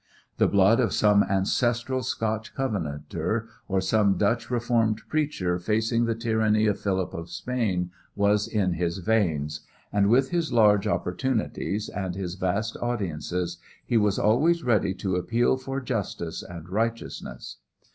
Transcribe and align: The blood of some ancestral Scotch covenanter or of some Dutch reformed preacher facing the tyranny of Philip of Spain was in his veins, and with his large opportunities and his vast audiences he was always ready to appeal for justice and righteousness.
The 0.37 0.47
blood 0.47 0.79
of 0.79 0.93
some 0.93 1.21
ancestral 1.21 2.01
Scotch 2.01 2.55
covenanter 2.55 3.47
or 3.67 3.77
of 3.77 3.83
some 3.83 4.17
Dutch 4.17 4.49
reformed 4.49 5.03
preacher 5.07 5.59
facing 5.59 6.05
the 6.05 6.15
tyranny 6.15 6.65
of 6.65 6.79
Philip 6.79 7.13
of 7.13 7.29
Spain 7.29 7.91
was 8.15 8.47
in 8.47 8.73
his 8.73 8.97
veins, 8.97 9.59
and 9.93 10.09
with 10.09 10.31
his 10.31 10.51
large 10.51 10.87
opportunities 10.87 11.87
and 11.87 12.15
his 12.15 12.33
vast 12.33 12.75
audiences 12.81 13.59
he 13.85 13.95
was 13.97 14.17
always 14.17 14.63
ready 14.63 14.95
to 14.95 15.17
appeal 15.17 15.55
for 15.55 15.79
justice 15.79 16.41
and 16.41 16.67
righteousness. 16.69 17.57